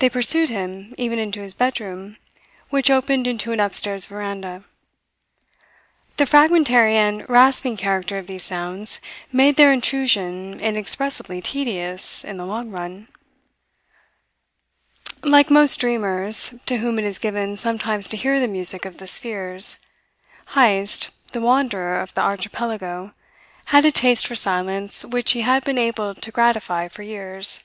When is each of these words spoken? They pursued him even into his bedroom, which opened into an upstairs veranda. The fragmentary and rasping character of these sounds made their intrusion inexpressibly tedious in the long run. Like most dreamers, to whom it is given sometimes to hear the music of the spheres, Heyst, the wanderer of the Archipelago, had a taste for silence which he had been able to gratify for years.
They 0.00 0.10
pursued 0.10 0.48
him 0.48 0.92
even 0.98 1.20
into 1.20 1.40
his 1.40 1.54
bedroom, 1.54 2.16
which 2.70 2.90
opened 2.90 3.28
into 3.28 3.52
an 3.52 3.60
upstairs 3.60 4.04
veranda. 4.04 4.64
The 6.16 6.26
fragmentary 6.26 6.96
and 6.96 7.24
rasping 7.30 7.76
character 7.76 8.18
of 8.18 8.26
these 8.26 8.42
sounds 8.42 9.00
made 9.30 9.54
their 9.54 9.72
intrusion 9.72 10.58
inexpressibly 10.58 11.40
tedious 11.40 12.24
in 12.24 12.38
the 12.38 12.44
long 12.44 12.70
run. 12.72 13.06
Like 15.22 15.48
most 15.48 15.78
dreamers, 15.78 16.56
to 16.66 16.78
whom 16.78 16.98
it 16.98 17.04
is 17.04 17.20
given 17.20 17.56
sometimes 17.56 18.08
to 18.08 18.16
hear 18.16 18.40
the 18.40 18.48
music 18.48 18.84
of 18.84 18.98
the 18.98 19.06
spheres, 19.06 19.78
Heyst, 20.56 21.10
the 21.30 21.40
wanderer 21.40 22.00
of 22.00 22.12
the 22.14 22.20
Archipelago, 22.20 23.12
had 23.66 23.84
a 23.84 23.92
taste 23.92 24.26
for 24.26 24.34
silence 24.34 25.04
which 25.04 25.30
he 25.34 25.42
had 25.42 25.62
been 25.62 25.78
able 25.78 26.16
to 26.16 26.32
gratify 26.32 26.88
for 26.88 27.04
years. 27.04 27.62